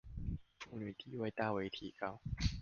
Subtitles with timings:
[0.67, 2.19] 婦女地位大為提高